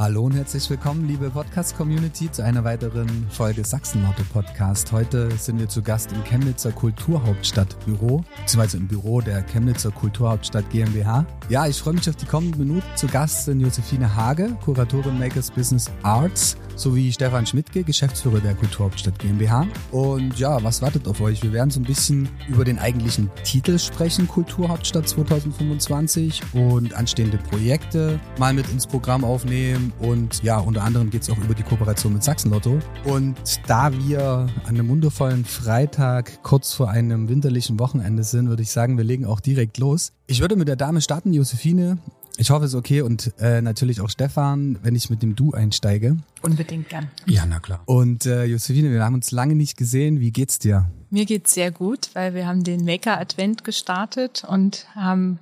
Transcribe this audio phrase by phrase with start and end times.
[0.00, 4.92] Hallo und herzlich willkommen, liebe Podcast-Community, zu einer weiteren Folge Sachsen-Lotto-Podcast.
[4.92, 11.26] Heute sind wir zu Gast im Chemnitzer Kulturhauptstadtbüro, beziehungsweise im Büro der Chemnitzer Kulturhauptstadt GmbH.
[11.48, 12.86] Ja, ich freue mich auf die kommenden Minuten.
[12.94, 19.18] Zu Gast sind Josephine Hage, Kuratorin Makers Business Arts, sowie Stefan Schmidtke, Geschäftsführer der Kulturhauptstadt
[19.18, 19.66] GmbH.
[19.90, 21.42] Und ja, was wartet auf euch?
[21.42, 28.20] Wir werden so ein bisschen über den eigentlichen Titel sprechen, Kulturhauptstadt 2025 und anstehende Projekte
[28.38, 32.12] mal mit ins Programm aufnehmen und ja, unter anderem geht es auch über die Kooperation
[32.12, 32.78] mit Sachsenlotto.
[33.04, 38.70] Und da wir an einem wundervollen Freitag kurz vor einem winterlichen Wochenende sind, würde ich
[38.70, 40.12] sagen, wir legen auch direkt los.
[40.26, 41.98] Ich würde mit der Dame starten, Josephine.
[42.40, 45.52] Ich hoffe, es ist okay und äh, natürlich auch Stefan, wenn ich mit dem Du
[45.52, 46.16] einsteige.
[46.40, 47.10] Unbedingt gern.
[47.26, 47.82] Ja, na klar.
[47.84, 50.20] Und äh, Josephine, wir haben uns lange nicht gesehen.
[50.20, 50.88] Wie geht's dir?
[51.10, 55.40] Mir geht's sehr gut, weil wir haben den Maker Advent gestartet und haben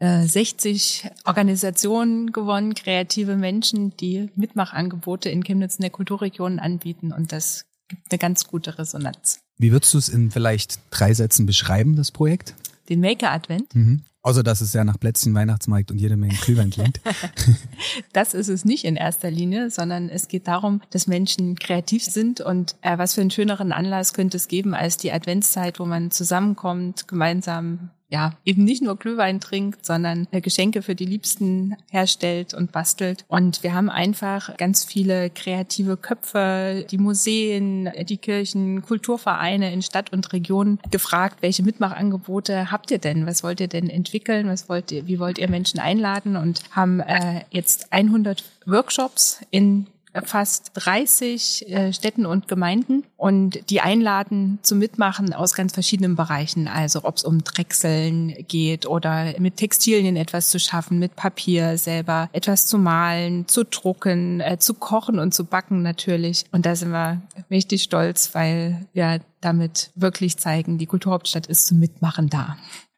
[0.00, 7.32] 60 äh, Organisationen gewonnen, kreative Menschen, die Mitmachangebote in Chemnitz in der Kulturregion anbieten und
[7.32, 9.40] das gibt eine ganz gute Resonanz.
[9.58, 12.54] Wie würdest du es in vielleicht drei Sätzen beschreiben, das Projekt?
[12.88, 13.74] Den Maker Advent.
[13.74, 14.02] Mhm.
[14.26, 16.98] Außer dass es ja nach Plätzchen, Weihnachtsmarkt und jede Menge Glühwein klingt.
[18.14, 22.40] das ist es nicht in erster Linie, sondern es geht darum, dass Menschen kreativ sind
[22.40, 26.10] und äh, was für einen schöneren Anlass könnte es geben als die Adventszeit, wo man
[26.10, 32.54] zusammenkommt, gemeinsam ja, eben nicht nur Glühwein trinkt, sondern äh, Geschenke für die Liebsten herstellt
[32.54, 33.24] und bastelt.
[33.26, 40.12] Und wir haben einfach ganz viele kreative Köpfe, die Museen, die Kirchen, Kulturvereine in Stadt
[40.12, 43.26] und Region gefragt, welche Mitmachangebote habt ihr denn?
[43.26, 44.46] Was wollt ihr denn entwickeln?
[44.46, 46.36] Was wollt ihr, wie wollt ihr Menschen einladen?
[46.36, 49.88] Und haben äh, jetzt 100 Workshops in
[50.22, 56.68] fast 30 äh, Städten und Gemeinden und die einladen zum Mitmachen aus ganz verschiedenen Bereichen.
[56.68, 62.28] Also ob es um Drechseln geht oder mit Textilien etwas zu schaffen, mit Papier selber
[62.32, 66.44] etwas zu malen, zu drucken, äh, zu kochen und zu backen natürlich.
[66.52, 67.20] Und da sind wir
[67.50, 72.56] richtig stolz, weil wir damit wirklich zeigen, die Kulturhauptstadt ist zum Mitmachen da.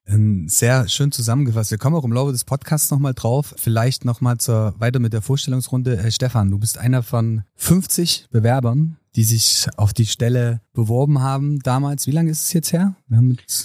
[0.09, 1.71] Ähm, sehr schön zusammengefasst.
[1.71, 3.55] Wir kommen auch im Laufe des Podcasts nochmal drauf.
[3.59, 5.99] Vielleicht nochmal zur, weiter mit der Vorstellungsrunde.
[5.99, 11.59] Äh, Stefan, du bist einer von 50 Bewerbern, die sich auf die Stelle beworben haben
[11.61, 12.07] damals.
[12.07, 12.95] Wie lange ist es jetzt her?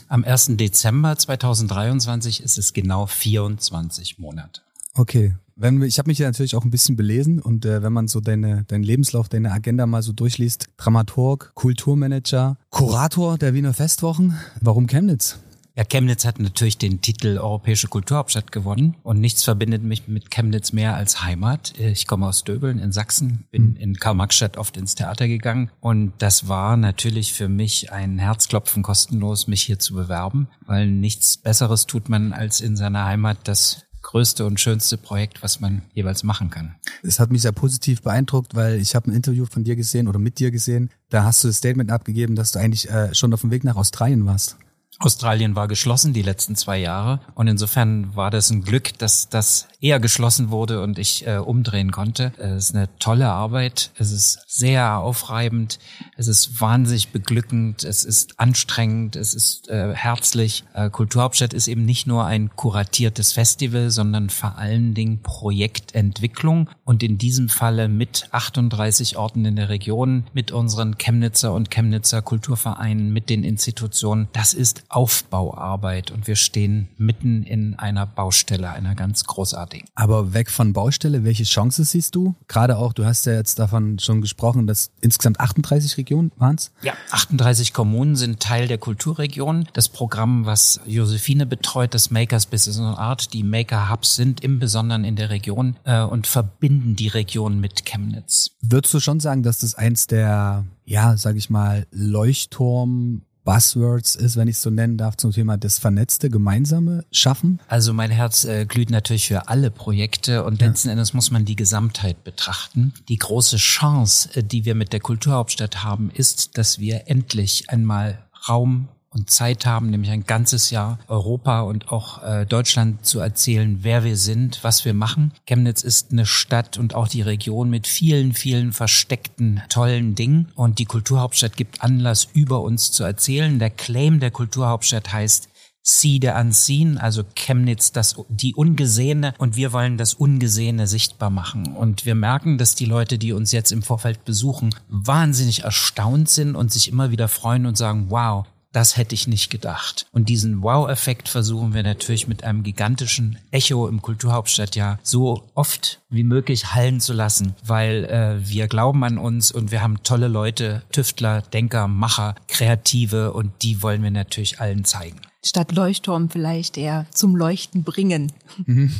[0.07, 0.57] Am 1.
[0.57, 4.61] Dezember 2023 ist es genau 24 Monate.
[4.95, 5.35] Okay.
[5.55, 8.19] Wenn, ich habe mich ja natürlich auch ein bisschen belesen und äh, wenn man so
[8.19, 14.87] deine, deinen Lebenslauf, deine Agenda mal so durchliest, Dramaturg, Kulturmanager, Kurator der Wiener Festwochen, warum
[14.87, 15.37] Chemnitz?
[15.81, 20.73] Ja, Chemnitz hat natürlich den Titel Europäische Kulturhauptstadt gewonnen und nichts verbindet mich mit Chemnitz
[20.73, 21.73] mehr als Heimat.
[21.79, 23.77] Ich komme aus Döbeln in Sachsen, bin mhm.
[23.77, 29.47] in Karl-Marx-Stadt oft ins Theater gegangen und das war natürlich für mich ein Herzklopfen kostenlos,
[29.47, 34.45] mich hier zu bewerben, weil nichts Besseres tut man als in seiner Heimat das größte
[34.45, 36.75] und schönste Projekt, was man jeweils machen kann.
[37.01, 40.19] Es hat mich sehr positiv beeindruckt, weil ich habe ein Interview von dir gesehen oder
[40.19, 40.91] mit dir gesehen.
[41.09, 43.77] Da hast du das Statement abgegeben, dass du eigentlich äh, schon auf dem Weg nach
[43.77, 44.57] Australien warst.
[45.05, 47.19] Australien war geschlossen die letzten zwei Jahre.
[47.35, 51.91] Und insofern war das ein Glück, dass das eher geschlossen wurde und ich äh, umdrehen
[51.91, 52.31] konnte.
[52.37, 55.79] Es ist eine tolle Arbeit, es ist sehr aufreibend,
[56.15, 60.63] es ist wahnsinnig beglückend, es ist anstrengend, es ist äh, herzlich.
[60.75, 67.01] Äh, Kulturhauptstadt ist eben nicht nur ein kuratiertes Festival, sondern vor allen Dingen Projektentwicklung und
[67.01, 73.11] in diesem Falle mit 38 Orten in der Region, mit unseren Chemnitzer und Chemnitzer Kulturvereinen,
[73.11, 74.27] mit den Institutionen.
[74.33, 79.70] Das ist Aufbauarbeit und wir stehen mitten in einer Baustelle, einer ganz großartigen.
[79.95, 82.35] Aber weg von Baustelle, welche Chance siehst du?
[82.47, 86.71] Gerade auch, du hast ja jetzt davon schon gesprochen, dass insgesamt 38 Regionen waren es?
[86.81, 89.67] Ja, 38 Kommunen sind Teil der Kulturregion.
[89.73, 94.59] Das Programm, was Josephine betreut, das Makers Business and Art, die Maker Hubs sind im
[94.59, 98.51] Besonderen in der Region äh, und verbinden die Region mit Chemnitz.
[98.61, 104.35] Würdest du schon sagen, dass das eins der, ja, sag ich mal, Leuchtturm Buzzwords ist,
[104.37, 107.59] wenn ich es so nennen darf, zum Thema das vernetzte Gemeinsame schaffen?
[107.67, 110.67] Also mein Herz äh, glüht natürlich für alle Projekte und ja.
[110.67, 112.93] letzten Endes muss man die Gesamtheit betrachten.
[113.09, 118.23] Die große Chance, äh, die wir mit der Kulturhauptstadt haben, ist, dass wir endlich einmal
[118.47, 123.79] Raum und Zeit haben, nämlich ein ganzes Jahr Europa und auch äh, Deutschland zu erzählen,
[123.81, 125.33] wer wir sind, was wir machen.
[125.45, 130.79] Chemnitz ist eine Stadt und auch die Region mit vielen, vielen versteckten tollen Dingen und
[130.79, 133.59] die Kulturhauptstadt gibt Anlass, über uns zu erzählen.
[133.59, 135.49] Der Claim der Kulturhauptstadt heißt
[135.83, 141.75] See the Unseen, also Chemnitz, das, die Ungesehene und wir wollen das Ungesehene sichtbar machen.
[141.75, 146.55] Und wir merken, dass die Leute, die uns jetzt im Vorfeld besuchen, wahnsinnig erstaunt sind
[146.55, 150.07] und sich immer wieder freuen und sagen, wow, das hätte ich nicht gedacht.
[150.11, 156.23] Und diesen Wow-Effekt versuchen wir natürlich mit einem gigantischen Echo im Kulturhauptstadtjahr so oft wie
[156.23, 160.83] möglich hallen zu lassen, weil äh, wir glauben an uns und wir haben tolle Leute,
[160.91, 165.19] Tüftler, Denker, Macher, Kreative und die wollen wir natürlich allen zeigen.
[165.43, 168.31] Statt Leuchtturm vielleicht eher zum Leuchten bringen.
[168.65, 168.93] Mhm.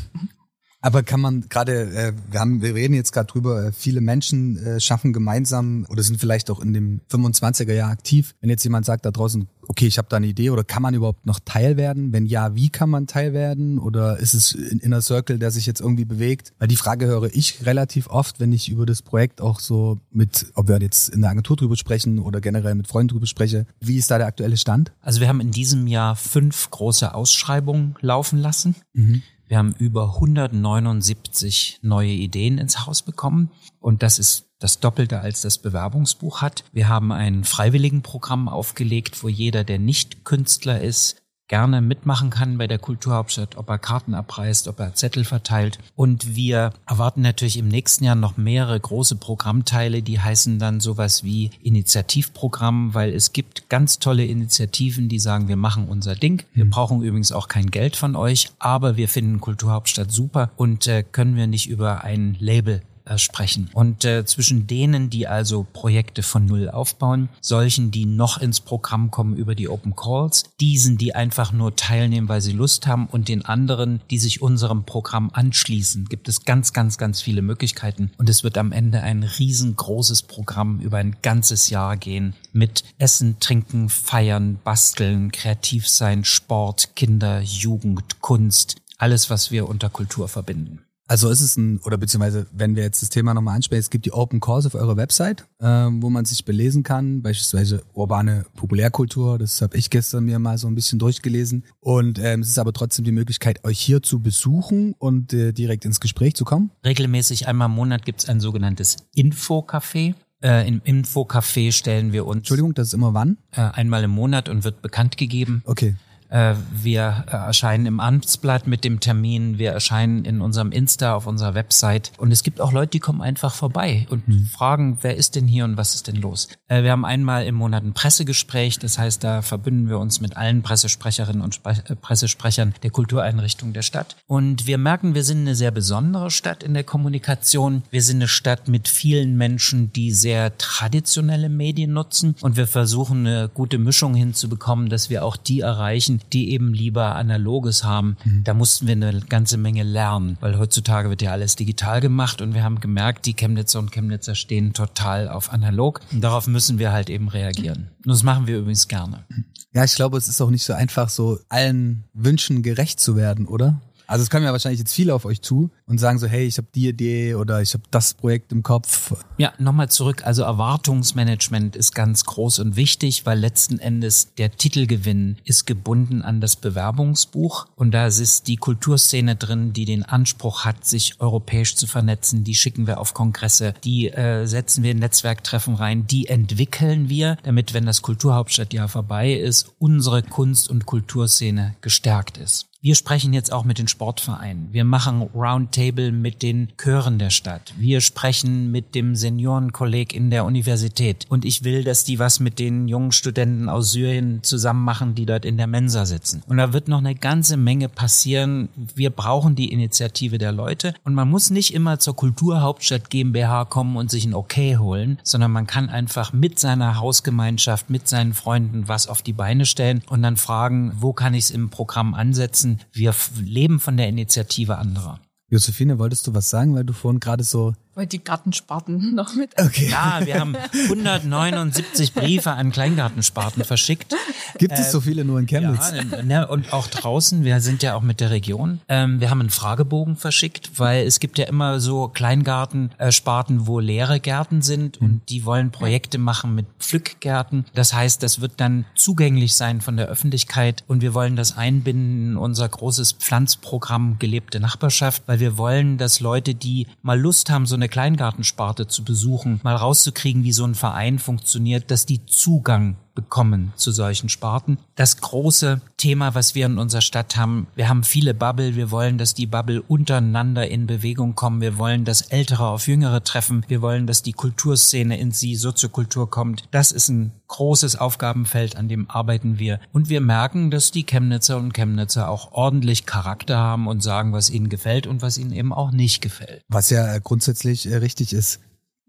[0.81, 4.57] Aber kann man gerade, äh, wir haben, wir reden jetzt gerade drüber, äh, viele Menschen
[4.57, 8.33] äh, schaffen gemeinsam oder sind vielleicht auch in dem 25er Jahr aktiv.
[8.42, 10.95] Wenn jetzt jemand sagt da draußen, okay, ich habe da eine Idee oder kann man
[10.95, 12.12] überhaupt noch Teil werden?
[12.12, 13.78] Wenn ja, wie kann man Teil werden?
[13.78, 16.51] Oder ist es ein Inner Circle, der sich jetzt irgendwie bewegt?
[16.57, 20.48] Weil die Frage höre ich relativ oft, wenn ich über das Projekt auch so mit,
[20.56, 23.68] ob wir jetzt in der Agentur drüber sprechen oder generell mit Freunden drüber spreche.
[23.80, 24.92] Wie ist da der aktuelle Stand?
[25.01, 28.75] Also wir haben in diesem Jahr fünf große Ausschreibungen laufen lassen.
[28.94, 29.22] Mhm.
[29.51, 33.51] Wir haben über 179 neue Ideen ins Haus bekommen
[33.81, 36.63] und das ist das Doppelte als das Bewerbungsbuch hat.
[36.71, 41.20] Wir haben ein Freiwilligenprogramm aufgelegt, wo jeder, der nicht Künstler ist,
[41.51, 45.80] gerne mitmachen kann bei der Kulturhauptstadt, ob er Karten abreißt, ob er Zettel verteilt.
[45.98, 51.25] Und wir erwarten natürlich im nächsten Jahr noch mehrere große Programmteile, die heißen dann sowas
[51.25, 56.44] wie Initiativprogramm, weil es gibt ganz tolle Initiativen, die sagen, wir machen unser Ding.
[56.53, 56.69] Wir mhm.
[56.69, 61.36] brauchen übrigens auch kein Geld von euch, aber wir finden Kulturhauptstadt super und äh, können
[61.36, 63.69] wir nicht über ein Label äh, sprechen.
[63.74, 69.12] Und äh, zwischen denen, die also Projekte von Null aufbauen, solchen, die noch ins Programm
[69.12, 73.27] kommen über die Open Calls, diesen, die einfach nur teilnehmen, weil sie Lust haben und
[73.27, 78.12] den anderen, die sich unserem Programm anschließen, gibt es ganz, ganz, ganz viele Möglichkeiten.
[78.18, 83.39] Und es wird am Ende ein riesengroßes Programm über ein ganzes Jahr gehen mit Essen,
[83.39, 90.83] Trinken, Feiern, Basteln, kreativ sein, Sport, Kinder, Jugend, Kunst, alles, was wir unter Kultur verbinden.
[91.12, 94.06] Also ist es ein, oder beziehungsweise, wenn wir jetzt das Thema nochmal ansprechen, es gibt
[94.06, 99.38] die Open Calls auf eurer Website, ähm, wo man sich belesen kann, beispielsweise urbane Populärkultur,
[99.38, 101.66] das habe ich gestern mir mal so ein bisschen durchgelesen.
[101.81, 105.84] Und ähm, es ist aber trotzdem die Möglichkeit, euch hier zu besuchen und äh, direkt
[105.84, 106.72] ins Gespräch zu kommen.
[106.86, 110.13] Regelmäßig einmal im Monat gibt es ein sogenanntes Infocafé.
[110.42, 112.38] Äh, Im Infocafé stellen wir uns.
[112.38, 113.38] Entschuldigung, das ist immer wann?
[113.52, 115.62] Äh, einmal im Monat und wird bekannt gegeben.
[115.66, 115.96] Okay.
[116.31, 121.28] Äh, wir äh, erscheinen im Amtsblatt mit dem Termin, wir erscheinen in unserem Insta auf
[121.28, 124.45] unserer Website und es gibt auch Leute, die kommen einfach vorbei und mhm.
[124.45, 126.48] fragen, wer ist denn hier und was ist denn los?
[126.69, 130.38] Äh, wir haben einmal im Monat ein Pressegespräch, das heißt, da verbünden wir uns mit
[130.38, 135.56] allen Pressesprecherinnen und Spre Pressesprechern der Kultureinrichtungen der Stadt und wir merken, wir sind eine
[135.56, 137.84] sehr besondere Stadt in der Kommunikation.
[137.92, 143.27] Wir sind eine Stadt mit vielen Menschen, die sehr traditionelle Medien nutzen und wir versuchen
[143.27, 148.18] eine gute Mischung hinzubekommen, dass wir auch die erreichen, die eben lieber Analoges haben.
[148.23, 148.44] Mhm.
[148.44, 152.53] Da mussten wir eine ganze Menge lernen, weil heutzutage wird ja alles digital gemacht und
[152.53, 156.91] wir haben gemerkt, die Chemnitzer und Chemnitzer stehen total auf analog und darauf müssen wir
[156.91, 157.89] halt eben reagieren.
[158.06, 159.25] Und das machen wir übrigens gerne.
[159.73, 163.47] Ja, ich glaube, es ist auch nicht so einfach, so allen Wünschen gerecht zu werden,
[163.47, 163.79] oder?
[164.12, 166.58] Also es kommen ja wahrscheinlich jetzt viele auf euch zu und sagen so, hey, ich
[166.58, 169.13] habe die Idee oder ich habe das Projekt im Kopf.
[169.38, 170.25] Ja, nochmal zurück.
[170.25, 176.42] Also Erwartungsmanagement ist ganz groß und wichtig, weil letzten Endes der Titelgewinn ist gebunden an
[176.42, 181.88] das Bewerbungsbuch und da ist die Kulturszene drin, die den Anspruch hat, sich europäisch zu
[181.88, 182.44] vernetzen.
[182.44, 187.38] Die schicken wir auf Kongresse, die äh, setzen wir in Netzwerktreffen rein, die entwickeln wir,
[187.44, 192.68] damit, wenn das Kulturhauptstadtjahr vorbei ist, unsere Kunst- und Kulturszene gestärkt ist.
[192.83, 194.69] Wir sprechen jetzt auch mit den Sportvereinen.
[194.72, 197.75] Wir machen Roundtable mit den Chören der Stadt.
[197.77, 201.27] Wir sprechen mit dem Seniorenkolleg in der Universität.
[201.29, 205.27] Und ich will, dass die was mit den jungen Studenten aus Syrien zusammen machen, die
[205.27, 206.41] dort in der Mensa sitzen.
[206.48, 208.70] Und da wird noch eine ganze Menge passieren.
[208.96, 210.96] Wir brauchen die Initiative der Leute.
[211.03, 215.51] Und man muss nicht immer zur Kulturhauptstadt GmbH kommen und sich ein Okay holen, sondern
[215.51, 220.24] man kann einfach mit seiner Hausgemeinschaft, mit seinen Freunden was auf die Beine stellen und
[220.24, 222.71] dann fragen, wo kann ich es im Programm ansetzen?
[222.92, 225.20] Wir leben von der Initiative anderer.
[225.50, 229.51] Josephine, wolltest du was sagen, weil du vorhin gerade so wollte die Gartensparten noch mit.
[229.60, 229.89] Okay.
[229.89, 234.15] Ja, wir haben 179 Briefe an Kleingartensparten verschickt.
[234.57, 235.91] Gibt es so ähm, viele nur in Chemnitz?
[235.91, 237.43] Ja, ne, und auch draußen.
[237.43, 238.79] Wir sind ja auch mit der Region.
[238.88, 244.19] Ähm, wir haben einen Fragebogen verschickt, weil es gibt ja immer so Kleingartensparten, wo leere
[244.19, 247.65] Gärten sind und die wollen Projekte machen mit Pflückgärten.
[247.74, 252.31] Das heißt, das wird dann zugänglich sein von der Öffentlichkeit und wir wollen das einbinden
[252.31, 257.65] in unser großes Pflanzprogramm gelebte Nachbarschaft, weil wir wollen, dass Leute, die mal Lust haben,
[257.65, 262.97] so eine Kleingartensparte zu besuchen, mal rauszukriegen, wie so ein Verein funktioniert, dass die Zugang
[263.13, 264.77] bekommen zu solchen Sparten.
[264.96, 269.18] Das große Thema, was wir in unserer Stadt haben, wir haben viele Bubble, wir wollen,
[269.18, 273.82] dass die Bubble untereinander in Bewegung kommen, wir wollen, dass Ältere auf Jüngere treffen, wir
[273.82, 276.63] wollen, dass die Kulturszene in sie Soziokultur kommt.
[276.72, 279.80] Das ist ein großes Aufgabenfeld, an dem arbeiten wir.
[279.91, 284.50] Und wir merken, dass die Chemnitzer und Chemnitzer auch ordentlich Charakter haben und sagen, was
[284.50, 286.63] ihnen gefällt und was ihnen eben auch nicht gefällt.
[286.70, 288.60] Was ja grundsätzlich äh, richtig ist.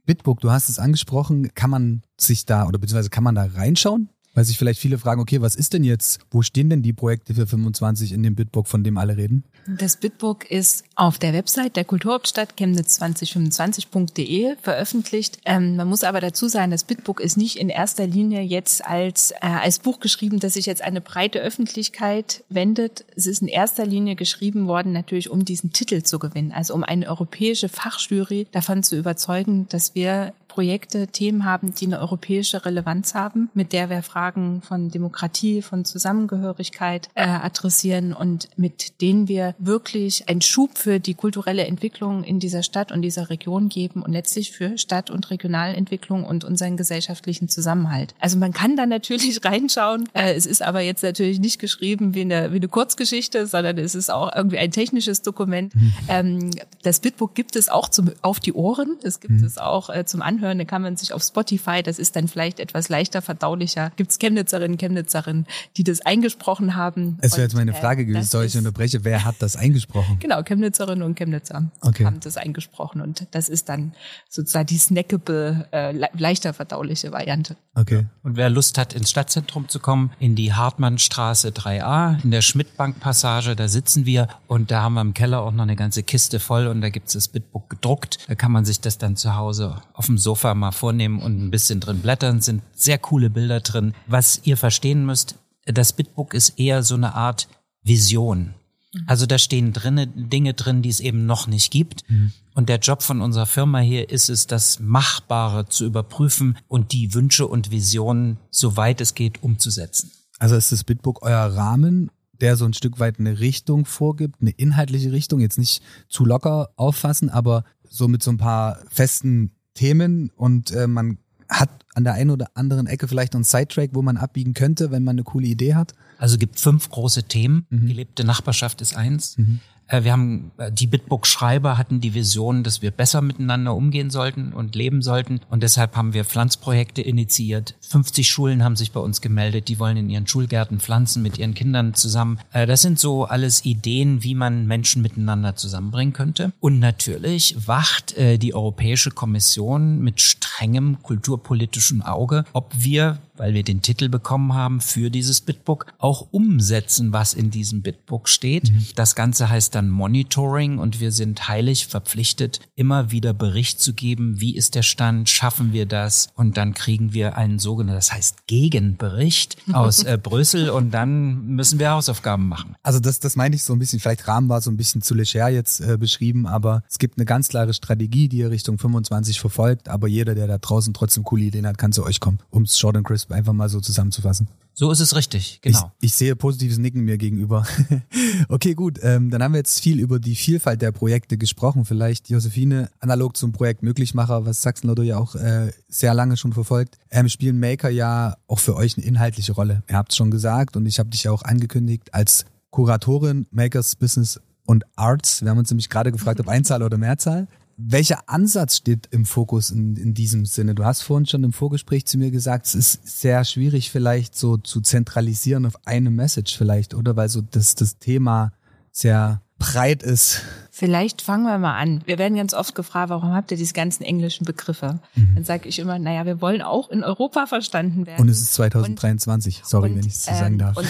[0.05, 4.09] Bitbook, du hast es angesprochen, kann man sich da oder beziehungsweise kann man da reinschauen?
[4.35, 7.35] Weil sich vielleicht viele fragen, okay, was ist denn jetzt, wo stehen denn die Projekte
[7.35, 9.45] für 25 in dem Bitbook, von dem alle reden?
[9.67, 15.39] Das Bitbook ist auf der Website der Kulturhauptstadt chemnitz2025.de veröffentlicht.
[15.45, 19.33] Ähm, man muss aber dazu sagen, das Bitbook ist nicht in erster Linie jetzt als,
[19.33, 23.05] äh, als Buch geschrieben, das sich jetzt eine breite Öffentlichkeit wendet.
[23.15, 26.83] Es ist in erster Linie geschrieben worden, natürlich um diesen Titel zu gewinnen, also um
[26.83, 33.15] eine europäische Fachjury davon zu überzeugen, dass wir Projekte, Themen haben, die eine europäische Relevanz
[33.15, 39.55] haben, mit der wir Fragen von Demokratie, von Zusammengehörigkeit äh, adressieren und mit denen wir
[39.59, 44.13] wirklich einen Schub für die kulturelle Entwicklung in dieser Stadt und dieser Region geben und
[44.13, 48.15] letztlich für Stadt- und Regionalentwicklung und unseren gesellschaftlichen Zusammenhalt.
[48.21, 50.07] Also man kann da natürlich reinschauen.
[50.13, 53.95] Äh, es ist aber jetzt natürlich nicht geschrieben wie eine, wie eine Kurzgeschichte, sondern es
[53.95, 55.75] ist auch irgendwie ein technisches Dokument.
[55.75, 55.93] Mhm.
[56.09, 56.51] Ähm,
[56.83, 58.99] das Bitbook gibt es auch zum, auf die Ohren.
[59.03, 59.45] Es gibt mhm.
[59.45, 62.29] es auch äh, zum Anhören anhören, dann kann man sich auf Spotify, das ist dann
[62.29, 65.47] vielleicht etwas leichter verdaulicher, gibt es Chemnitzerinnen, Chemnitzerinnen,
[65.77, 67.19] die das eingesprochen haben.
[67.21, 70.19] Es wäre jetzt meine äh, Frage gewesen, soll ich unterbreche, wer hat das eingesprochen?
[70.19, 72.05] Genau, Chemnitzerinnen und Chemnitzer okay.
[72.05, 73.95] haben das eingesprochen und das ist dann
[74.29, 77.57] sozusagen die snackable, äh, leichter verdauliche Variante.
[77.75, 78.07] Okay.
[78.23, 83.57] Und wer Lust hat, ins Stadtzentrum zu kommen, in die Hartmannstraße 3a, in der Schmidtbank-Passage,
[83.57, 86.67] da sitzen wir und da haben wir im Keller auch noch eine ganze Kiste voll
[86.67, 88.19] und da gibt's das Bitbook gedruckt.
[88.29, 91.43] Da kann man sich das dann zu Hause auf dem Sofa Sofa mal vornehmen und
[91.43, 93.93] ein bisschen drin blättern, sind sehr coole Bilder drin.
[94.07, 95.35] Was ihr verstehen müsst,
[95.67, 97.49] das Bitbook ist eher so eine Art
[97.83, 98.55] Vision.
[98.95, 99.03] Mhm.
[99.07, 102.09] Also da stehen drinne Dinge drin, die es eben noch nicht gibt.
[102.09, 102.33] Mhm.
[102.55, 107.13] Und der Job von unserer Firma hier ist es, das Machbare zu überprüfen und die
[107.13, 110.13] Wünsche und Visionen, soweit es geht, umzusetzen.
[110.39, 112.11] Also ist das Bitbook euer Rahmen,
[112.41, 116.71] der so ein Stück weit eine Richtung vorgibt, eine inhaltliche Richtung, jetzt nicht zu locker
[116.77, 122.15] auffassen, aber so mit so ein paar festen Themen und äh, man hat an der
[122.15, 125.25] einen oder anderen Ecke vielleicht noch einen Sidetrack, wo man abbiegen könnte, wenn man eine
[125.25, 125.95] coole Idee hat?
[126.19, 127.67] Also gibt fünf große Themen.
[127.69, 127.87] Mhm.
[127.89, 129.37] Gelebte Nachbarschaft ist eins.
[129.37, 129.61] Mhm.
[129.89, 134.53] Äh, wir haben, äh, die Bitbook-Schreiber hatten die Vision, dass wir besser miteinander umgehen sollten
[134.53, 135.41] und leben sollten.
[135.51, 137.75] Und deshalb haben wir Pflanzprojekte initiiert.
[137.81, 139.69] 50 Schulen haben sich bei uns gemeldet.
[139.69, 142.39] Die wollen in ihren Schulgärten pflanzen mit ihren Kindern zusammen.
[142.53, 146.53] Äh, das sind so alles Ideen, wie man Menschen miteinander zusammenbringen könnte.
[146.61, 153.83] Und natürlich wacht die Europäische Kommission mit strengem kulturpolitischem Auge, ob wir weil wir den
[153.83, 158.71] Titel bekommen haben für dieses Bitbook, auch umsetzen, was in diesem Bitbook steht.
[158.71, 158.87] Mhm.
[158.95, 164.41] Das Ganze heißt dann Monitoring und wir sind heilig verpflichtet, immer wieder Bericht zu geben,
[164.41, 168.47] wie ist der Stand, schaffen wir das und dann kriegen wir einen sogenannten, das heißt
[168.47, 172.77] Gegenbericht aus äh, Brüssel und dann müssen wir Hausaufgaben machen.
[172.83, 175.15] Also das, das meine ich so ein bisschen, vielleicht Rahmen war so ein bisschen zu
[175.15, 179.41] leger jetzt äh, beschrieben, aber es gibt eine ganz klare Strategie, die ihr Richtung 25
[179.41, 182.63] verfolgt, aber jeder, der da draußen trotzdem coole Ideen hat, kann zu euch kommen, um
[182.63, 184.49] es short and crisp einfach mal so zusammenzufassen.
[184.75, 185.93] So ist es richtig, genau.
[186.01, 187.67] Ich, ich sehe positives Nicken mir gegenüber.
[188.49, 188.99] okay, gut.
[189.03, 191.85] Ähm, dann haben wir jetzt viel über die Vielfalt der Projekte gesprochen.
[191.85, 196.99] Vielleicht, Josephine, analog zum Projekt Möglichmacher, was Sachsen-Lotto ja auch äh, sehr lange schon verfolgt,
[197.11, 199.83] ähm, spielen Maker ja auch für euch eine inhaltliche Rolle.
[199.91, 203.97] Ihr habt es schon gesagt und ich habe dich ja auch angekündigt als Kuratorin Makers
[203.97, 205.43] Business und Arts.
[205.43, 207.47] Wir haben uns nämlich gerade gefragt, ob Einzahl oder Mehrzahl.
[207.77, 210.75] Welcher Ansatz steht im Fokus in, in diesem Sinne?
[210.75, 214.57] Du hast vorhin schon im Vorgespräch zu mir gesagt, es ist sehr schwierig vielleicht so
[214.57, 217.17] zu zentralisieren auf eine Message vielleicht, oder?
[217.17, 218.53] Weil so das, das Thema
[218.91, 220.43] sehr breit ist.
[220.71, 222.03] Vielleicht fangen wir mal an.
[222.05, 224.99] Wir werden ganz oft gefragt, warum habt ihr diese ganzen englischen Begriffe?
[225.15, 225.35] Mhm.
[225.37, 228.21] Dann sage ich immer, naja, wir wollen auch in Europa verstanden werden.
[228.21, 230.77] Und es ist 2023, und, sorry, und, wenn ich es so sagen ähm, darf.
[230.77, 230.89] Und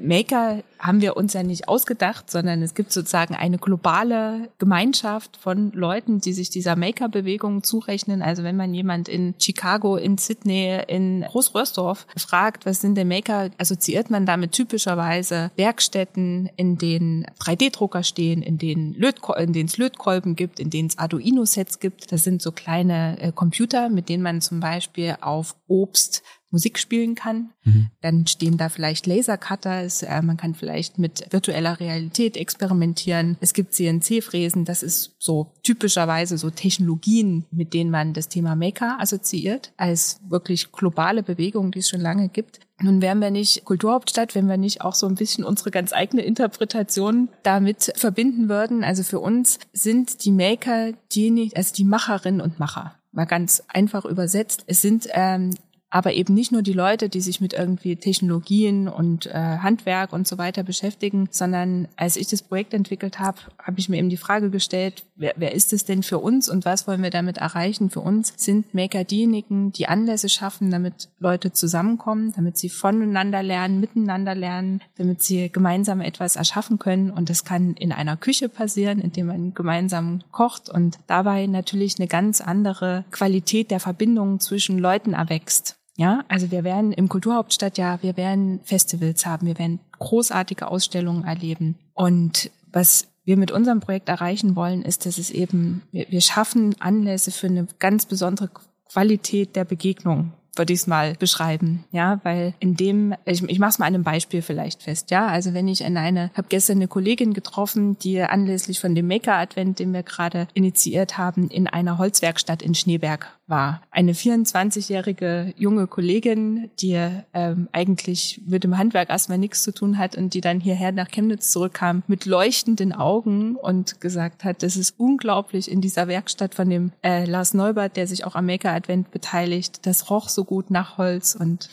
[0.00, 5.70] Maker haben wir uns ja nicht ausgedacht, sondern es gibt sozusagen eine globale Gemeinschaft von
[5.72, 8.22] Leuten, die sich dieser Maker-Bewegung zurechnen.
[8.22, 13.50] Also wenn man jemand in Chicago, in Sydney, in Großröhrsdorf fragt, was sind denn Maker,
[13.58, 19.76] assoziiert man damit typischerweise Werkstätten, in denen 3D-Drucker stehen, in denen, Lötko in denen es
[19.76, 22.12] Lötkolben gibt, in denen es Arduino-Sets gibt.
[22.12, 26.22] Das sind so kleine äh, Computer, mit denen man zum Beispiel auf Obst
[26.52, 27.50] Musik spielen kann.
[27.64, 27.88] Mhm.
[28.00, 33.36] Dann stehen da vielleicht Lasercutter, äh, man kann vielleicht mit virtueller Realität experimentieren.
[33.40, 39.00] Es gibt CNC-Fräsen, das ist so typischerweise so Technologien, mit denen man das Thema Maker
[39.00, 42.60] assoziiert, als wirklich globale Bewegung, die es schon lange gibt.
[42.80, 46.22] Nun wären wir nicht Kulturhauptstadt, wenn wir nicht auch so ein bisschen unsere ganz eigene
[46.22, 48.82] Interpretation damit verbinden würden.
[48.82, 54.04] Also für uns sind die Maker diejenigen, also die Macherinnen und Macher mal ganz einfach
[54.04, 54.64] übersetzt.
[54.66, 55.54] Es sind ähm,
[55.92, 60.26] aber eben nicht nur die Leute, die sich mit irgendwie Technologien und äh, Handwerk und
[60.26, 64.16] so weiter beschäftigen, sondern als ich das Projekt entwickelt habe, habe ich mir eben die
[64.16, 67.90] Frage gestellt, wer, wer ist es denn für uns und was wollen wir damit erreichen?
[67.90, 73.78] Für uns sind Maker diejenigen, die Anlässe schaffen, damit Leute zusammenkommen, damit sie voneinander lernen,
[73.78, 77.10] miteinander lernen, damit sie gemeinsam etwas erschaffen können.
[77.10, 82.08] Und das kann in einer Küche passieren, indem man gemeinsam kocht und dabei natürlich eine
[82.08, 85.76] ganz andere Qualität der Verbindung zwischen Leuten erwächst.
[85.96, 91.24] Ja, also wir werden im Kulturhauptstadt ja, wir werden Festivals haben, wir werden großartige Ausstellungen
[91.24, 91.78] erleben.
[91.92, 96.74] Und was wir mit unserem Projekt erreichen wollen, ist, dass es eben, wir, wir schaffen
[96.80, 98.50] Anlässe für eine ganz besondere
[98.88, 103.70] Qualität der Begegnung würde ich es mal beschreiben, ja, weil in dem, ich, ich mache
[103.70, 106.88] es mal einem Beispiel vielleicht fest, ja, also wenn ich in eine, habe gestern eine
[106.88, 112.62] Kollegin getroffen, die anlässlich von dem Maker-Advent, den wir gerade initiiert haben, in einer Holzwerkstatt
[112.62, 113.82] in Schneeberg war.
[113.90, 116.98] Eine 24-jährige junge Kollegin, die
[117.34, 121.08] ähm, eigentlich mit dem Handwerk erstmal nichts zu tun hat und die dann hierher nach
[121.08, 126.70] Chemnitz zurückkam mit leuchtenden Augen und gesagt hat, das ist unglaublich in dieser Werkstatt von
[126.70, 129.86] dem äh, Lars Neubert, der sich auch am Maker Advent beteiligt.
[129.86, 131.68] Das roch so gut nach Holz und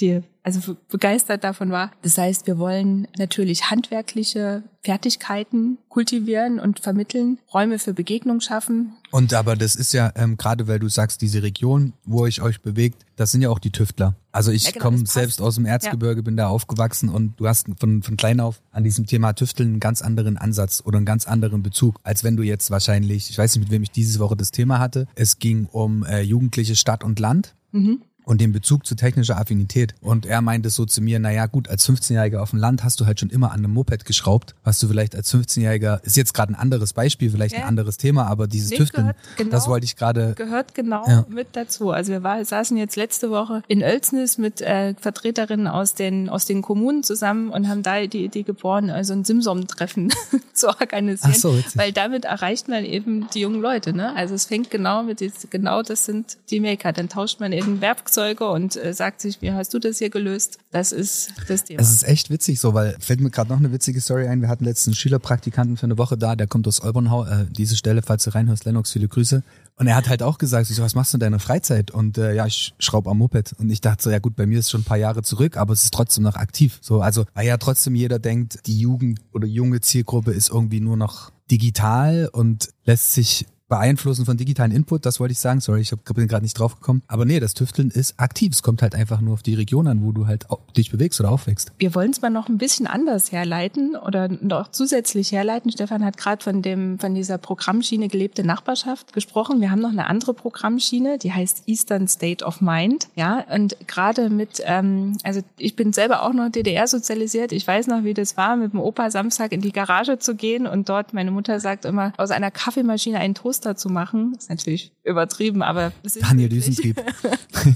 [0.00, 1.90] die also begeistert davon war.
[2.02, 8.92] Das heißt, wir wollen natürlich handwerkliche Fertigkeiten kultivieren und vermitteln, Räume für Begegnung schaffen.
[9.10, 12.60] Und aber das ist ja, ähm, gerade weil du sagst, diese Region, wo ich euch
[12.60, 14.16] bewegt, das sind ja auch die Tüftler.
[14.32, 16.24] Also ich ja, genau, komme selbst aus dem Erzgebirge, ja.
[16.24, 19.80] bin da aufgewachsen und du hast von, von klein auf an diesem Thema Tüfteln einen
[19.80, 23.56] ganz anderen Ansatz oder einen ganz anderen Bezug, als wenn du jetzt wahrscheinlich, ich weiß
[23.56, 27.02] nicht, mit wem ich diese Woche das Thema hatte, es ging um äh, jugendliche Stadt
[27.02, 27.54] und Land.
[27.72, 29.94] Mhm und den Bezug zu technischer Affinität.
[30.00, 33.06] Und er meinte so zu mir, naja gut, als 15-Jähriger auf dem Land hast du
[33.06, 36.52] halt schon immer an einem Moped geschraubt, was du vielleicht als 15-Jähriger, ist jetzt gerade
[36.52, 37.60] ein anderes Beispiel, vielleicht ja.
[37.60, 40.34] ein anderes Thema, aber dieses nee, Tüfteln, genau, das wollte ich gerade.
[40.34, 41.26] Gehört genau ja.
[41.28, 41.90] mit dazu.
[41.90, 46.46] Also wir war, saßen jetzt letzte Woche in Oelsnis mit äh, Vertreterinnen aus den, aus
[46.46, 50.12] den Kommunen zusammen und haben da die Idee geboren, also ein Simsom-Treffen
[50.52, 51.32] zu organisieren.
[51.34, 53.92] Ach so, weil damit erreicht man eben die jungen Leute.
[53.92, 54.14] Ne?
[54.16, 56.92] Also es fängt genau mit, genau das sind die Maker.
[56.92, 60.10] Dann tauscht man eben Werkzeuge Werkzeuge und äh, sagt sich, wie hast du das hier
[60.10, 60.58] gelöst?
[60.70, 61.80] Das ist das Thema.
[61.80, 64.40] Es ist echt witzig so, weil fällt mir gerade noch eine witzige Story ein.
[64.40, 68.02] Wir hatten letzten Schülerpraktikanten für eine Woche da, der kommt aus Olbernhau, äh, diese Stelle,
[68.02, 69.42] falls du reinhörst, Lennox, viele Grüße.
[69.76, 71.90] Und er hat halt auch gesagt, so, was machst du in deiner Freizeit?
[71.90, 73.54] Und äh, ja, ich schraube am Moped.
[73.58, 75.72] Und ich dachte so, ja gut, bei mir ist schon ein paar Jahre zurück, aber
[75.72, 76.78] es ist trotzdem noch aktiv.
[76.80, 80.96] So, also weil ja trotzdem jeder denkt, die Jugend oder junge Zielgruppe ist irgendwie nur
[80.96, 85.60] noch digital und lässt sich Beeinflussen von digitalen Input, das wollte ich sagen.
[85.60, 87.02] Sorry, ich bin gerade nicht drauf gekommen.
[87.06, 88.52] Aber nee, das Tüfteln ist aktiv.
[88.52, 90.46] Es kommt halt einfach nur auf die Region an, wo du halt
[90.76, 91.72] dich bewegst oder aufwächst.
[91.78, 95.70] Wir wollen es mal noch ein bisschen anders herleiten oder noch zusätzlich herleiten.
[95.72, 99.62] Stefan hat gerade von dem von dieser Programmschiene gelebte Nachbarschaft gesprochen.
[99.62, 103.08] Wir haben noch eine andere Programmschiene, die heißt Eastern State of Mind.
[103.16, 107.52] Ja, und gerade mit, ähm, also ich bin selber auch noch DDR sozialisiert.
[107.52, 110.66] Ich weiß noch, wie das war, mit dem Opa Samstag in die Garage zu gehen
[110.66, 114.34] und dort, meine Mutter sagt immer, aus einer Kaffeemaschine einen Toast Toaster zu machen.
[114.36, 117.00] Ist natürlich übertrieben, aber es ist Daniel Düsentrieb.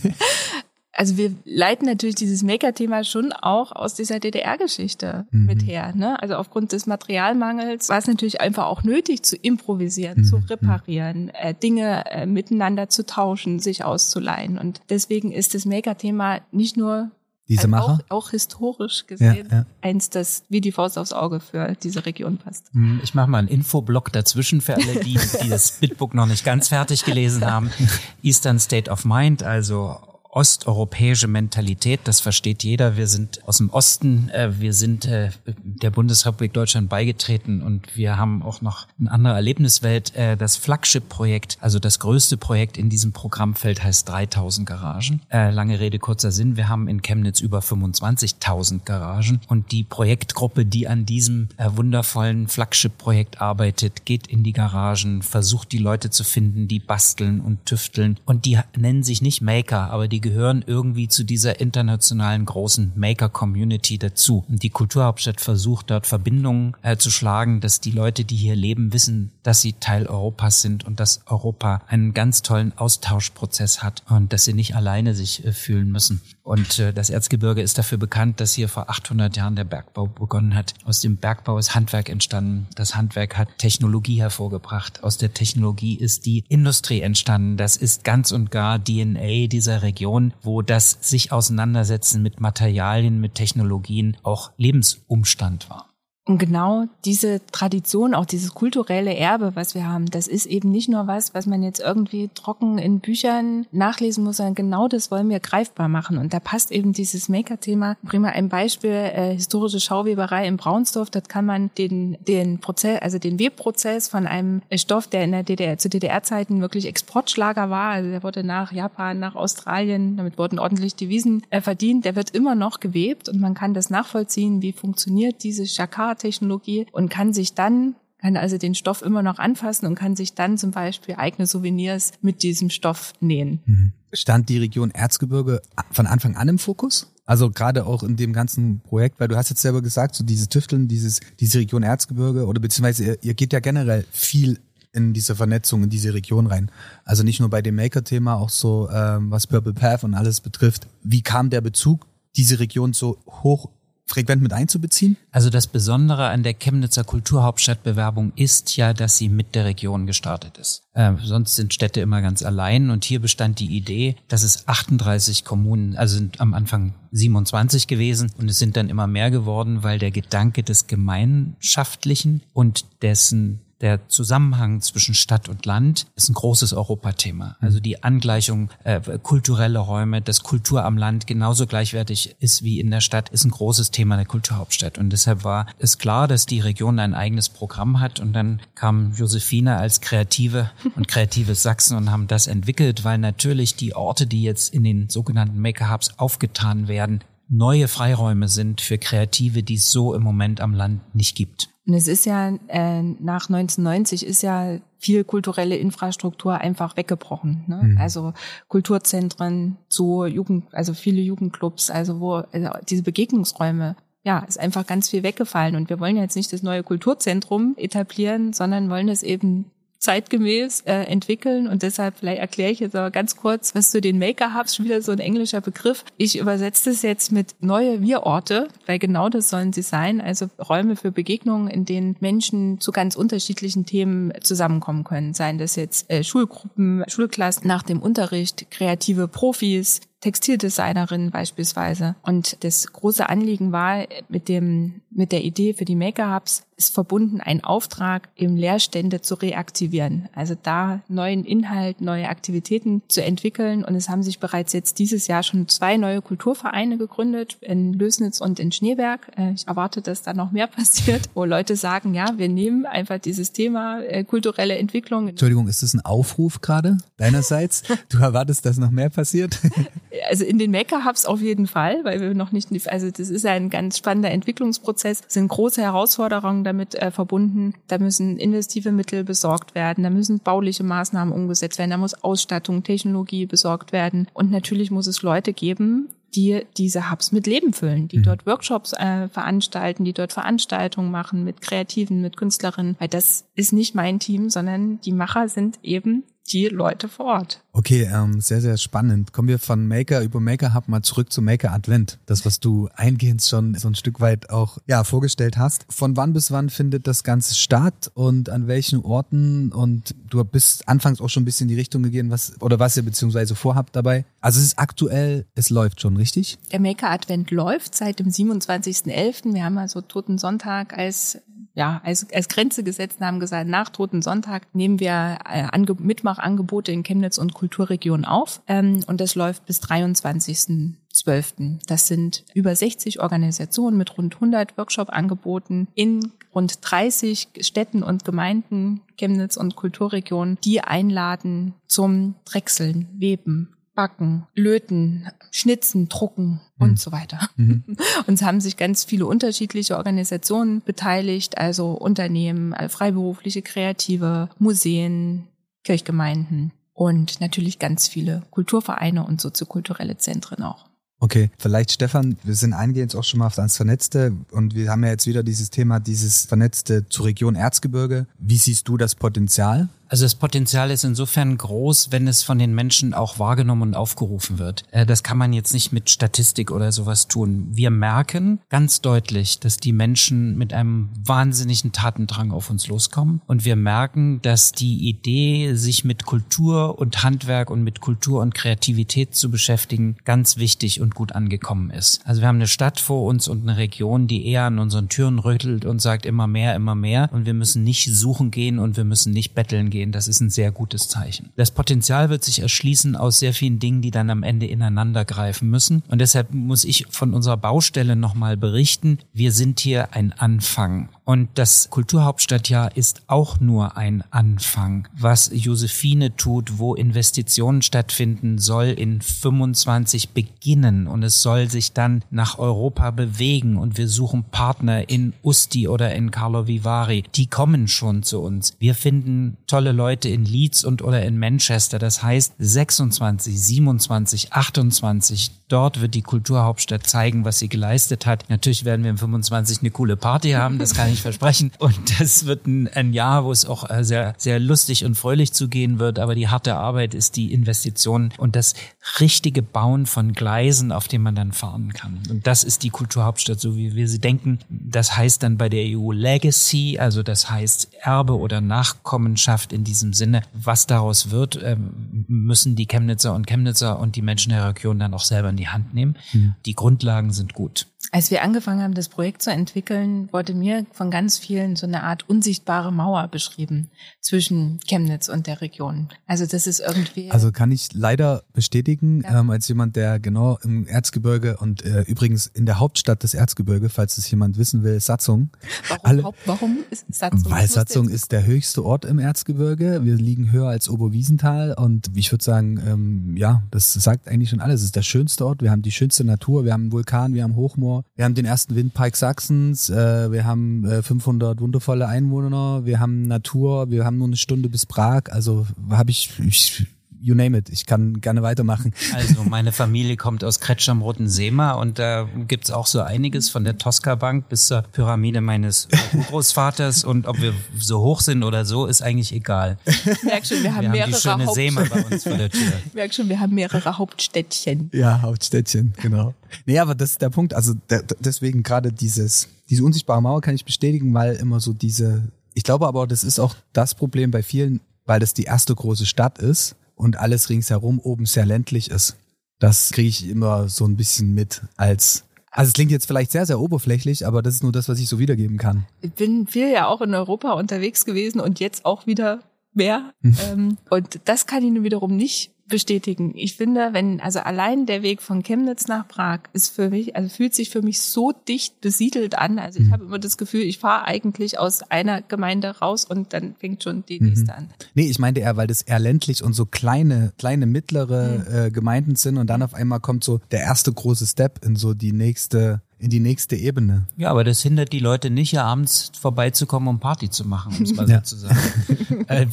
[0.93, 5.47] also wir leiten natürlich dieses Maker-Thema schon auch aus dieser DDR-Geschichte mhm.
[5.47, 5.93] mit her.
[5.95, 6.21] Ne?
[6.21, 10.25] Also aufgrund des Materialmangels war es natürlich einfach auch nötig zu improvisieren, mhm.
[10.25, 14.59] zu reparieren, äh, Dinge äh, miteinander zu tauschen, sich auszuleihen.
[14.59, 17.11] Und deswegen ist das Maker-Thema nicht nur
[17.49, 17.99] diese also Macher?
[18.09, 19.67] Auch, auch historisch gesehen ja, ja.
[19.81, 22.67] eins, das wie die Faust aufs Auge für diese Region passt.
[22.73, 26.45] Hm, ich mache mal einen Infoblock dazwischen für alle, die, die das Bitbook noch nicht
[26.45, 27.71] ganz fertig gelesen haben.
[28.23, 29.97] Eastern State of Mind, also
[30.39, 32.97] osteuropäische Mentalität, das versteht jeder.
[32.97, 35.31] Wir sind aus dem Osten, äh, wir sind äh,
[35.65, 40.15] der Bundesrepublik Deutschland beigetreten und wir haben auch noch eine andere Erlebniswelt.
[40.15, 45.23] Äh, das Flagship-Projekt, also das größte Projekt in diesem Programmfeld heißt 3000 Garagen.
[45.31, 46.57] Lange Rede, kurzer Sinn.
[46.57, 53.41] Wir haben in Chemnitz über 25.000 Garagen und die Projektgruppe, die an diesem wundervollen Flagship-Projekt
[53.41, 58.45] arbeitet, geht in die Garagen, versucht die Leute zu finden, die basteln und tüfteln und
[58.45, 64.45] die nennen sich nicht Maker, aber die gehören irgendwie zu dieser internationalen großen Maker-Community dazu.
[64.47, 68.93] Und die Kulturhauptstadt versucht dort Verbindungen äh, zu schlagen, dass die Leute, die hier leben,
[68.93, 74.35] wissen, dass sie Teil Europas sind und dass Europa einen ganz tollen Austauschprozess hat und
[74.35, 76.21] dass sie nicht alleine sich äh, fühlen müssen.
[76.49, 80.55] Und äh, das Erzgebirge ist dafür bekannt, dass hier vor 800 Jahren der Bergbau begonnen
[80.55, 80.73] hat.
[80.87, 82.67] Aus dem Bergbau ist Handwerk entstanden.
[82.75, 85.05] Das Handwerk hat Technologie hervorgebracht.
[85.05, 87.59] Aus der Technologie ist die Industrie entstanden.
[87.59, 93.35] Das ist ganz und gar DNA dieser Region, wo das sich auseinandersetzen mit Materialien, mit
[93.35, 95.91] Technologien auch Lebensumstand war.
[96.29, 100.91] Und genau diese Tradition, auch dieses kulturelle Erbe, was wir haben, das ist eben nicht
[100.91, 105.31] nur was, was man jetzt irgendwie trocken in Büchern nachlesen muss, sondern genau das wollen
[105.31, 106.19] wir greifbar machen.
[106.19, 107.97] Und da passt eben dieses Maker-Thema.
[108.03, 111.09] Bring mal ein Beispiel, äh, historische Schauweberei in Braunsdorf.
[111.09, 115.45] Dort kann man den, den Prozess, also den Webprozess von einem Stoff, der in der
[115.45, 120.59] DDR, zu DDR-Zeiten wirklich Exportschlager war, also der wurde nach Japan, nach Australien, damit wurden
[120.59, 124.73] ordentlich Devisen äh, verdient, der wird immer noch gewebt und man kann das nachvollziehen, wie
[124.73, 129.87] funktioniert diese Jacquard Technologie und kann sich dann kann also den Stoff immer noch anfassen
[129.87, 133.61] und kann sich dann zum Beispiel eigene Souvenirs mit diesem Stoff nähen.
[133.65, 133.93] Mhm.
[134.13, 137.13] Stand die Region Erzgebirge von Anfang an im Fokus?
[137.27, 140.49] Also gerade auch in dem ganzen Projekt, weil du hast jetzt selber gesagt, so diese
[140.49, 144.59] Tüfteln, dieses, diese Region Erzgebirge oder beziehungsweise ihr, ihr geht ja generell viel
[144.93, 146.71] in diese Vernetzung, in diese Region rein.
[147.05, 150.89] Also nicht nur bei dem Maker-Thema, auch so ähm, was Purple Path und alles betrifft.
[151.03, 153.69] Wie kam der Bezug, diese Region so hoch
[154.09, 155.17] frequent mit einzubeziehen?
[155.31, 160.59] Also das Besondere an der Chemnitzer Kulturhauptstadtbewerbung ist ja, dass sie mit der Region gestartet
[160.59, 160.83] ist.
[160.95, 165.45] Äh, sonst sind Städte immer ganz allein und hier bestand die Idee, dass es 38
[165.45, 169.99] Kommunen, also sind am Anfang 27 gewesen und es sind dann immer mehr geworden, weil
[169.99, 176.73] der Gedanke des Gemeinschaftlichen und dessen der Zusammenhang zwischen Stadt und Land ist ein großes
[176.73, 177.57] Europathema.
[177.61, 182.91] Also die Angleichung äh, kulturelle Räume, dass Kultur am Land genauso gleichwertig ist wie in
[182.91, 184.99] der Stadt, ist ein großes Thema der Kulturhauptstadt.
[184.99, 188.21] Und deshalb war es klar, dass die Region ein eigenes Programm hat.
[188.21, 193.77] Und dann kam Josephine als Kreative und kreatives Sachsen und haben das entwickelt, weil natürlich
[193.77, 199.63] die Orte, die jetzt in den sogenannten Maker-Hubs aufgetan werden, neue Freiräume sind für Kreative,
[199.63, 201.71] die es so im Moment am Land nicht gibt.
[201.89, 207.65] Und es ist ja äh, nach 1990 ist ja viel kulturelle Infrastruktur einfach weggebrochen.
[207.67, 207.81] Ne?
[207.83, 207.99] Mhm.
[207.99, 208.35] Also
[208.69, 215.09] Kulturzentren, so Jugend, also viele Jugendclubs, also wo also diese Begegnungsräume ja, ist einfach ganz
[215.09, 215.77] viel weggefallen.
[215.77, 220.93] Und wir wollen jetzt nicht das neue Kulturzentrum etablieren, sondern wollen es eben zeitgemäß äh,
[221.05, 224.77] entwickeln und deshalb vielleicht erkläre ich jetzt aber ganz kurz, was du den Maker Hubs,
[224.77, 226.05] schon wieder so ein englischer Begriff.
[226.17, 230.97] Ich übersetze das jetzt mit neue Wir-Orte, weil genau das sollen sie sein, also Räume
[230.97, 235.35] für Begegnungen, in denen Menschen zu ganz unterschiedlichen Themen zusammenkommen können.
[235.35, 242.17] Seien das jetzt äh, Schulgruppen, Schulklassen nach dem Unterricht, kreative Profis, Textildesignerin beispielsweise.
[242.23, 246.95] Und das große Anliegen war mit dem, mit der Idee für die Maker Hubs ist
[246.95, 250.29] verbunden ein Auftrag, eben Leerstände zu reaktivieren.
[250.33, 253.85] Also da neuen Inhalt, neue Aktivitäten zu entwickeln.
[253.85, 258.41] Und es haben sich bereits jetzt dieses Jahr schon zwei neue Kulturvereine gegründet, in Lösnitz
[258.41, 259.33] und in Schneeberg.
[259.37, 263.19] Äh, ich erwarte, dass da noch mehr passiert, wo Leute sagen, ja, wir nehmen einfach
[263.19, 265.27] dieses Thema äh, kulturelle Entwicklung.
[265.27, 267.83] Entschuldigung, ist das ein Aufruf gerade deinerseits?
[268.09, 269.59] Du erwartest, dass noch mehr passiert?
[270.29, 273.71] also in den Maker-Hubs auf jeden Fall, weil wir noch nicht, also das ist ein
[273.71, 277.75] ganz spannender Entwicklungsprozess, es sind große Herausforderungen damit äh, verbunden.
[277.87, 282.83] Da müssen investive Mittel besorgt werden, da müssen bauliche Maßnahmen umgesetzt werden, da muss Ausstattung,
[282.83, 284.29] Technologie besorgt werden.
[284.35, 288.25] Und natürlich muss es Leute geben, die diese Hubs mit Leben füllen, die mhm.
[288.25, 293.73] dort Workshops äh, veranstalten, die dort Veranstaltungen machen mit Kreativen, mit Künstlerinnen, weil das ist
[293.73, 297.63] nicht mein Team, sondern die Macher sind eben die Leute vor Ort.
[297.73, 299.33] Okay, ähm, sehr, sehr spannend.
[299.33, 302.19] Kommen wir von Maker über Maker Hub mal zurück zu Maker Advent.
[302.27, 305.87] Das, was du eingehend schon so ein Stück weit auch ja, vorgestellt hast.
[305.89, 309.71] Von wann bis wann findet das Ganze statt und an welchen Orten?
[309.73, 312.97] Und du bist anfangs auch schon ein bisschen in die Richtung gegangen, was oder was
[312.97, 314.25] ihr beziehungsweise vorhabt dabei.
[314.41, 316.59] Also es ist aktuell, es läuft schon, richtig?
[316.73, 319.55] Der Maker Advent läuft seit dem 27.11.
[319.55, 321.39] Wir haben also Toten Sonntag als
[321.79, 325.95] ja, als, als Grenze gesetzt und haben gesagt, nach Toten Sonntag nehmen wir äh, Ange
[325.97, 328.61] Mitmachangebote in Chemnitz und Kulturregion auf.
[328.67, 331.79] Ähm, und das läuft bis 23.12.
[331.87, 339.03] Das sind über 60 Organisationen mit rund 100 Workshop-Angeboten in rund 30 Städten und Gemeinden
[339.17, 346.97] Chemnitz und Kulturregion, die einladen zum Drechseln, Weben, Backen, Löten, Schnitzen, Drucken und mhm.
[346.99, 347.51] so weiter.
[347.57, 347.83] Mhm.
[348.29, 355.49] Und es haben sich ganz viele unterschiedliche Organisationen beteiligt, also Unternehmen, freiberufliche Kreative, Museen,
[355.83, 356.71] Kirchgemeinden.
[356.93, 360.87] und natürlich ganz viele Kulturvereine und soziokulturelle Zentren auch.
[361.19, 365.03] Okay, vielleicht Stefan, wir sind eingehend auch schon mal auf das Vernetzte und wir haben
[365.03, 368.29] ja jetzt wieder dieses Thema, dieses Vernetzte zur Region Erzgebirge.
[368.39, 369.89] Wie siehst du das Potenzial?
[370.09, 374.59] Also das Potenzial ist insofern groß, wenn es von den Menschen auch wahrgenommen und aufgerufen
[374.59, 374.85] wird.
[374.91, 377.69] Äh, das kann man jetzt nicht mit Statistik oder sowas tun.
[377.71, 383.43] Wir merken ganz deutlich, dass die Menschen mit einem wahnsinnigen Tatendrang auf uns loskommen.
[383.47, 388.55] Und wir merken, dass die Idee, sich mit Kultur und Handwerk und mit Kultur und
[388.55, 392.21] Kreativität zu beschäftigen, ganz wichtig und gut angekommen ist.
[392.25, 395.39] Also wir haben eine Stadt vor uns und eine Region, die eher an unseren Türen
[395.39, 397.29] rüttelt und sagt immer mehr, immer mehr.
[397.33, 400.41] Und wir müssen nicht suchen gehen und wir müssen nicht betteln gehen gehen, das ist
[400.41, 401.51] ein sehr gutes Zeichen.
[401.57, 405.69] Das Potenzial wird sich erschließen aus sehr vielen Dingen, die dann am Ende ineinander greifen
[405.71, 406.05] müssen.
[406.09, 409.19] Und deshalb muss ich von unserer Baustelle nochmal berichten.
[409.33, 411.09] Wir sind hier ein Anfang.
[411.29, 415.07] Und das Kulturhauptstadtjahr ist auch nur ein Anfang.
[415.13, 422.25] Was Josephine tut, wo Investitionen stattfinden, soll in 25 beginnen und es soll sich dann
[422.31, 427.25] nach Europa bewegen und wir suchen Partner in Usti oder in Carlo Vivari.
[427.35, 428.75] Die kommen schon zu uns.
[428.79, 431.99] Wir finden tolle Leute in Leeds und oder in Manchester.
[431.99, 435.51] Das heißt 26, 27, 28.
[435.69, 438.49] Dort wird die Kulturhauptstadt zeigen, was sie geleistet hat.
[438.49, 440.79] Natürlich werden wir in 25 eine coole Party haben.
[440.79, 441.73] Das kann ich ich versprechen.
[441.79, 445.53] Und das wird ein, ein Jahr, wo es auch äh, sehr, sehr lustig und fröhlich
[445.53, 446.19] zugehen wird.
[446.19, 448.75] Aber die harte Arbeit ist die Investition und das
[449.21, 452.23] richtige Bauen von Gleisen, auf denen man dann fahren kann.
[452.31, 454.59] Und das ist die Kulturhauptstadt, so wie wir sie denken.
[454.69, 460.13] Das heißt dann bei der EU Legacy, also das heißt Erbe oder Nachkommenschaft in diesem
[460.13, 460.43] Sinne.
[460.55, 465.15] Was daraus wird, ähm, müssen die Chemnitzer und Chemnitzer und die Menschen der Region dann
[465.15, 466.17] auch selber in die Hand nehmen.
[466.33, 466.55] Mhm.
[466.67, 467.87] Die Grundlagen sind gut.
[468.11, 472.05] Als wir angefangen haben, das Projekt zu entwickeln, wurde mir von ganz vielen so eine
[472.05, 473.91] Art unsichtbare Mauer beschrieben
[474.21, 476.09] zwischen Chemnitz und der Region.
[476.27, 477.31] Also das ist irgendwie.
[477.31, 479.41] Also kann ich leider bestätigen, ja.
[479.41, 483.91] ähm, als jemand, der genau im Erzgebirge und äh, übrigens in der Hauptstadt des Erzgebirge,
[483.91, 485.51] falls es jemand wissen will, Satzung.
[485.89, 487.51] Warum, Alle, Haupt, warum ist Satzung?
[487.51, 490.01] Weil Satzung ist der höchste Ort im Erzgebirge.
[490.05, 494.61] Wir liegen höher als Oberwiesenthal und ich würde sagen, ähm, ja, das sagt eigentlich schon
[494.61, 494.81] alles.
[494.81, 495.61] Es ist der schönste Ort.
[495.61, 496.65] Wir haben die schönste Natur.
[496.65, 497.98] Wir haben einen Vulkan, wir haben Hochmoor.
[498.17, 503.23] Wir haben den ersten Windpark Sachsens, äh, wir haben äh, 500 wundervolle Einwohner, wir haben
[503.23, 505.25] Natur, wir haben nur eine Stunde bis Prag.
[505.31, 506.87] Also habe ich, ich
[507.21, 507.69] you name it.
[507.71, 508.93] Ich kann gerne weitermachen.
[509.15, 513.49] Also meine Familie kommt aus Kretsch am Roten Seema und da gibt's auch so einiges
[513.49, 515.89] von der Tosca Bank bis zur Pyramide meines
[516.29, 519.79] Großvaters und ob wir so hoch sind oder so, ist eigentlich egal.
[520.23, 522.73] Merk schon, wir haben wir mehrere haben die schöne Seema bei uns vor der Tür.
[522.95, 524.91] Merk schon, wir haben mehrere Hauptstädtchen.
[524.93, 526.35] Ja, Hauptstädtchen, genau.
[526.67, 527.55] Nee, aber das ist der Punkt.
[527.55, 532.29] Also der, deswegen gerade dieses, diese unsichtbare Mauer kann ich bestätigen, weil immer so diese,
[532.55, 536.07] ich glaube aber, das ist auch das Problem bei vielen, weil das die erste große
[536.07, 539.17] Stadt ist und alles ringsherum oben sehr ländlich ist.
[539.59, 543.47] Das kriege ich immer so ein bisschen mit als also es klingt jetzt vielleicht sehr,
[543.47, 545.87] sehr oberflächlich, aber das ist nur das, was ich so wiedergeben kann.
[546.01, 549.41] Ich bin viel ja auch in Europa unterwegs gewesen und jetzt auch wieder
[549.75, 550.13] mehr.
[550.23, 550.37] Hm.
[550.51, 553.33] ähm, und das kann ich nun wiederum nicht bestätigen.
[553.35, 557.29] Ich finde, wenn, also allein der Weg von Chemnitz nach Prag ist für mich, also
[557.29, 559.59] fühlt sich für mich so dicht besiedelt an.
[559.59, 559.93] Also ich mhm.
[559.93, 564.05] habe immer das Gefühl, ich fahre eigentlich aus einer Gemeinde raus und dann fängt schon
[564.07, 564.29] die mhm.
[564.29, 564.71] nächste an.
[564.95, 568.55] Nee, ich meinte eher, weil das eher ländlich und so kleine, kleine mittlere mhm.
[568.55, 571.95] äh, Gemeinden sind und dann auf einmal kommt so der erste große Step in so
[571.95, 574.07] die nächste in die nächste Ebene.
[574.17, 577.83] Ja, aber das hindert die Leute nicht, ja abends vorbeizukommen, um Party zu machen, um
[577.85, 578.19] es mal ja.
[578.25, 578.59] so zu sagen.
[579.29, 579.47] äh,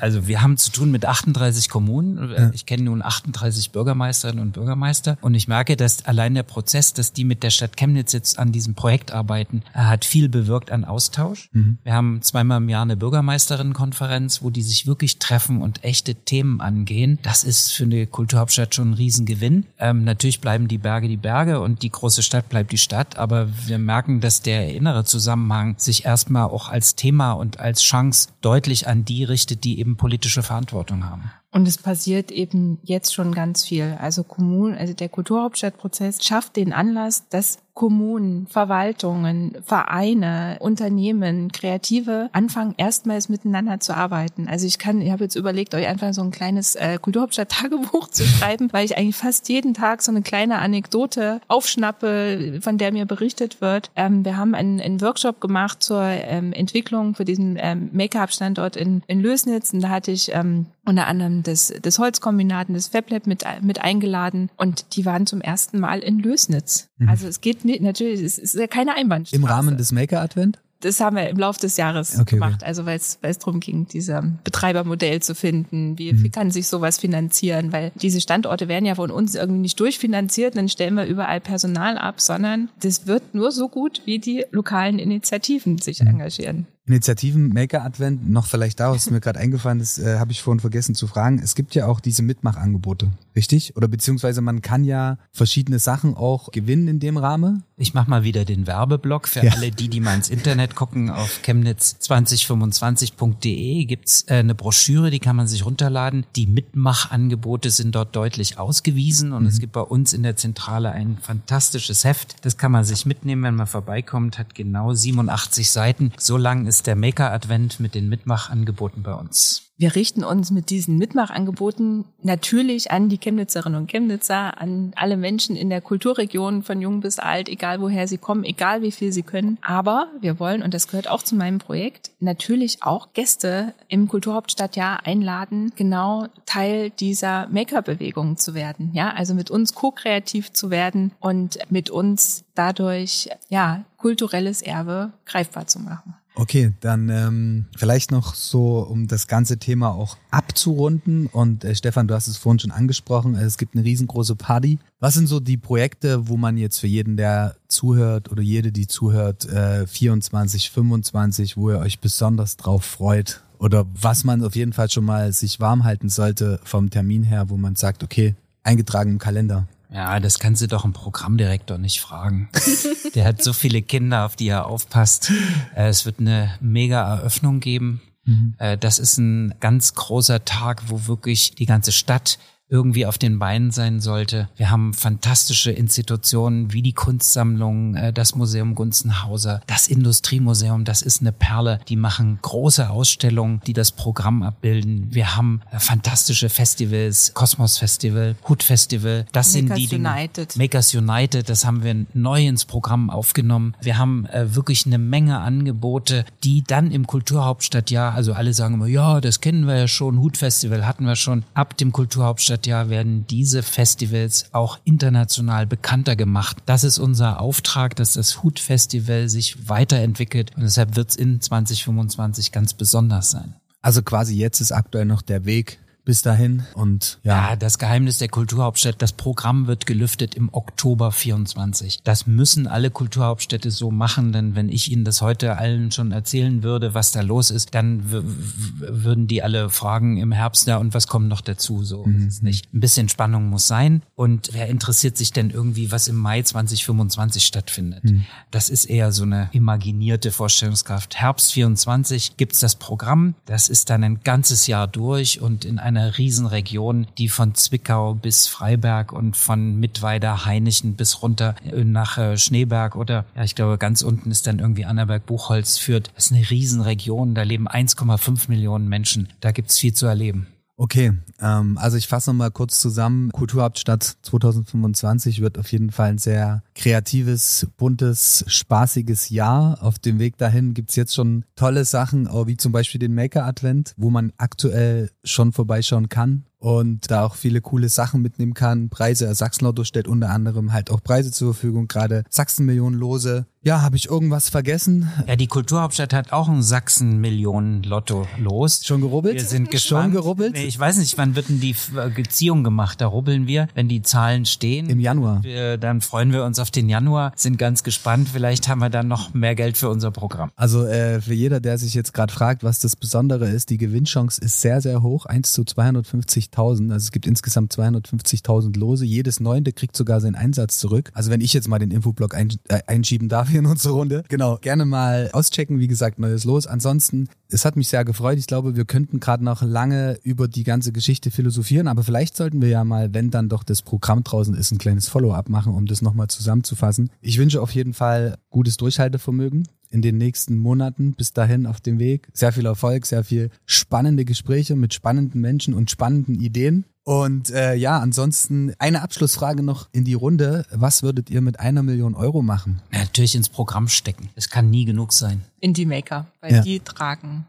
[0.00, 2.30] also wir haben zu tun mit 38 Kommunen.
[2.30, 2.50] Ja.
[2.52, 7.12] Ich kenne nun 38 Bürgermeisterinnen und Bürgermeister und ich merke, dass allein der Prozess, dass
[7.12, 11.48] die mit der Stadt Chemnitz jetzt an diesem Projekt arbeiten, hat viel bewirkt an Austausch.
[11.52, 11.78] Mhm.
[11.84, 16.60] Wir haben zweimal im Jahr eine Bürgermeisterinnenkonferenz, wo die sich wirklich treffen und echte Themen
[16.60, 17.18] angehen.
[17.22, 19.66] Das ist für eine Kulturhauptstadt schon ein Riesengewinn.
[19.78, 23.16] Ähm, natürlich bleiben die Berge die Berge und die große Stadt bleibt bleibt die Stadt,
[23.16, 28.30] aber wir merken, dass der innere Zusammenhang sich erstmal auch als Thema und als Chance
[28.40, 31.30] deutlich an die richtet, die eben politische Verantwortung haben.
[31.50, 33.96] Und es passiert eben jetzt schon ganz viel.
[34.00, 42.74] Also Kommunen, also der Kulturhauptstadtprozess schafft den Anlass, dass Kommunen, Verwaltungen, Vereine, Unternehmen, Kreative anfangen
[42.76, 44.48] erstmals miteinander zu arbeiten.
[44.48, 48.24] Also ich kann, ich habe jetzt überlegt, euch einfach so ein kleines äh, Kulturhauptstadt-Tagebuch zu
[48.24, 53.06] schreiben, weil ich eigentlich fast jeden Tag so eine kleine Anekdote aufschnappe, von der mir
[53.06, 53.92] berichtet wird.
[53.94, 59.04] Ähm, wir haben einen, einen, Workshop gemacht zur ähm, Entwicklung für diesen ähm, Make-up-Standort in,
[59.06, 63.44] in Lösnitz und da hatte ich ähm, unter anderem des, des Holzkombinaten, des FabLab mit,
[63.62, 66.88] mit eingeladen und die waren zum ersten Mal in Lösnitz.
[66.98, 67.08] Mhm.
[67.08, 69.40] Also es geht nicht, natürlich, es ist ja keine Einbahnstraße.
[69.40, 70.58] Im Rahmen des Maker-Advent?
[70.80, 72.56] das haben wir im Laufe des Jahres okay, gemacht.
[72.56, 72.66] Okay.
[72.66, 75.98] Also weil es weil es darum ging, dieses Betreibermodell zu finden.
[75.98, 76.22] Wie, mhm.
[76.22, 77.72] wie kann sich sowas finanzieren?
[77.72, 81.98] Weil diese Standorte werden ja von uns irgendwie nicht durchfinanziert, dann stellen wir überall Personal
[81.98, 86.08] ab, sondern das wird nur so gut, wie die lokalen Initiativen sich mhm.
[86.08, 86.66] engagieren.
[86.88, 90.60] Initiativen Maker Advent, noch vielleicht da, was mir gerade eingefallen ist, äh, habe ich vorhin
[90.60, 91.38] vergessen zu fragen.
[91.38, 93.76] Es gibt ja auch diese Mitmachangebote, richtig?
[93.76, 97.64] Oder beziehungsweise man kann ja verschiedene Sachen auch gewinnen in dem Rahmen.
[97.78, 99.52] Ich mache mal wieder den Werbeblock für ja.
[99.52, 101.10] alle die, die mal ins Internet gucken.
[101.10, 106.24] Auf chemnitz2025.de gibt's äh, eine Broschüre, die kann man sich runterladen.
[106.34, 109.48] Die Mitmachangebote sind dort deutlich ausgewiesen und mhm.
[109.48, 112.36] es gibt bei uns in der Zentrale ein fantastisches Heft.
[112.44, 114.38] Das kann man sich mitnehmen, wenn man vorbeikommt.
[114.38, 116.12] Hat genau 87 Seiten.
[116.16, 119.67] So lang ist ist der Maker-Advent mit den Mitmachangeboten bei uns.
[119.80, 125.54] Wir richten uns mit diesen Mitmachangeboten natürlich an die Chemnitzerinnen und Chemnitzer, an alle Menschen
[125.54, 129.22] in der Kulturregion von jung bis alt, egal woher sie kommen, egal wie viel sie
[129.22, 129.56] können.
[129.62, 135.06] Aber wir wollen, und das gehört auch zu meinem Projekt, natürlich auch Gäste im Kulturhauptstadtjahr
[135.06, 138.90] einladen, genau Teil dieser Maker-Bewegung zu werden.
[138.94, 145.68] Ja, also mit uns ko-kreativ zu werden und mit uns dadurch, ja, kulturelles Erbe greifbar
[145.68, 146.17] zu machen.
[146.38, 151.26] Okay, dann ähm, vielleicht noch so, um das ganze Thema auch abzurunden.
[151.26, 154.78] Und äh, Stefan, du hast es vorhin schon angesprochen, es gibt eine riesengroße Party.
[155.00, 158.86] Was sind so die Projekte, wo man jetzt für jeden, der zuhört oder jede, die
[158.86, 163.42] zuhört, äh, 24, 25, wo ihr euch besonders drauf freut?
[163.58, 167.50] Oder was man auf jeden Fall schon mal sich warm halten sollte vom Termin her,
[167.50, 169.66] wo man sagt, okay, eingetragen im Kalender.
[169.90, 172.50] Ja, das kannst du doch im Programmdirektor nicht fragen.
[173.14, 175.32] Der hat so viele Kinder, auf die er aufpasst.
[175.74, 178.02] Äh, es wird eine mega Eröffnung geben.
[178.24, 178.54] Mhm.
[178.58, 182.38] Äh, das ist ein ganz großer Tag, wo wirklich die ganze Stadt
[182.70, 184.48] irgendwie auf den Beinen sein sollte.
[184.56, 191.20] Wir haben fantastische Institutionen wie die Kunstsammlung, äh, das Museum Gunzenhauser, das Industriemuseum, das ist
[191.20, 191.80] eine Perle.
[191.88, 195.08] Die machen große Ausstellungen, die das Programm abbilden.
[195.10, 199.24] Wir haben äh, fantastische Festivals, Kosmos Festival, Hut Festival.
[199.32, 200.10] Das Makers sind die Dinge.
[200.10, 200.56] United.
[200.56, 203.74] Makers United, das haben wir neu ins Programm aufgenommen.
[203.80, 208.86] Wir haben äh, wirklich eine Menge Angebote, die dann im Kulturhauptstadtjahr, also alle sagen immer,
[208.86, 211.44] ja, das kennen wir ja schon, Hut Festival hatten wir schon.
[211.54, 216.58] Ab dem Kulturhauptstadt Jahr werden diese Festivals auch international bekannter gemacht.
[216.66, 221.40] Das ist unser Auftrag, dass das Hut Festival sich weiterentwickelt und deshalb wird es in
[221.40, 223.54] 2025 ganz besonders sein.
[223.82, 227.50] Also quasi jetzt ist aktuell noch der Weg bis dahin und ja.
[227.50, 227.56] ja.
[227.56, 231.98] das Geheimnis der Kulturhauptstadt, das Programm wird gelüftet im Oktober 24.
[232.02, 236.62] Das müssen alle Kulturhauptstädte so machen, denn wenn ich Ihnen das heute allen schon erzählen
[236.62, 241.08] würde, was da los ist, dann würden die alle fragen im Herbst, ja, und was
[241.08, 241.84] kommt noch dazu?
[241.84, 242.26] So mhm.
[242.26, 242.72] ist es nicht.
[242.72, 247.44] Ein bisschen Spannung muss sein und wer interessiert sich denn irgendwie, was im Mai 2025
[247.44, 248.04] stattfindet?
[248.04, 248.24] Mhm.
[248.50, 251.16] Das ist eher so eine imaginierte Vorstellungskraft.
[251.16, 255.97] Herbst 24 gibt's das Programm, das ist dann ein ganzes Jahr durch und in einer
[255.98, 262.36] eine Riesenregion, die von Zwickau bis Freiberg und von Mittweida, Heinichen bis runter nach äh,
[262.36, 266.10] Schneeberg oder ja, ich glaube ganz unten ist dann irgendwie Annaberg-Buchholz führt.
[266.14, 269.28] Das ist eine Riesenregion, da leben 1,5 Millionen Menschen.
[269.40, 270.46] Da gibt's viel zu erleben.
[270.80, 273.32] Okay, ähm, also ich fasse nochmal kurz zusammen.
[273.32, 279.82] Kulturhauptstadt 2025 wird auf jeden Fall ein sehr kreatives, buntes, spaßiges Jahr.
[279.82, 284.10] Auf dem Weg dahin gibt's jetzt schon tolle Sachen, wie zum Beispiel den Maker-Advent, wo
[284.10, 288.88] man aktuell schon vorbeischauen kann und da auch viele coole Sachen mitnehmen kann.
[288.88, 294.08] Preise, Sachsen-Lotto stellt unter anderem halt auch Preise zur Verfügung, gerade Sachsen-Millionen-Lose, ja, habe ich
[294.08, 295.10] irgendwas vergessen?
[295.26, 298.82] Ja, die Kulturhauptstadt hat auch ein Sachsen-Millionen-Lotto los.
[298.84, 299.34] Schon gerubbelt?
[299.34, 300.04] Wir sind gespannt.
[300.04, 300.52] Schon gerubbelt?
[300.52, 301.74] Nee, ich weiß nicht, wann wird denn die
[302.14, 303.00] Geziehung gemacht?
[303.00, 304.88] Da rubbeln wir, wenn die Zahlen stehen.
[304.88, 305.42] Im Januar.
[305.42, 308.28] Wir, dann freuen wir uns auf den Januar, sind ganz gespannt.
[308.32, 310.50] Vielleicht haben wir dann noch mehr Geld für unser Programm.
[310.54, 314.40] Also äh, für jeder, der sich jetzt gerade fragt, was das Besondere ist, die Gewinnchance
[314.40, 315.26] ist sehr, sehr hoch.
[315.26, 316.92] 1 zu 250.000.
[316.92, 319.04] Also es gibt insgesamt 250.000 Lose.
[319.04, 321.10] Jedes Neunte kriegt sogar seinen Einsatz zurück.
[321.12, 324.24] Also wenn ich jetzt mal den Infoblock ein, äh, einschieben darf, in unsere Runde.
[324.28, 325.80] Genau, gerne mal auschecken.
[325.80, 326.66] Wie gesagt, neues los.
[326.66, 328.38] Ansonsten, es hat mich sehr gefreut.
[328.38, 332.60] Ich glaube, wir könnten gerade noch lange über die ganze Geschichte philosophieren, aber vielleicht sollten
[332.60, 335.86] wir ja mal, wenn dann doch das Programm draußen ist, ein kleines Follow-up machen, um
[335.86, 337.10] das nochmal zusammenzufassen.
[337.20, 341.98] Ich wünsche auf jeden Fall gutes Durchhaltevermögen in den nächsten Monaten bis dahin auf dem
[341.98, 342.28] Weg.
[342.32, 346.84] Sehr viel Erfolg, sehr viel spannende Gespräche mit spannenden Menschen und spannenden Ideen.
[347.04, 350.66] Und äh, ja, ansonsten eine Abschlussfrage noch in die Runde.
[350.70, 352.82] Was würdet ihr mit einer Million Euro machen?
[352.92, 354.28] Ja, natürlich ins Programm stecken.
[354.34, 355.42] Es kann nie genug sein.
[355.58, 356.60] In die Maker, weil ja.
[356.60, 357.46] die tragen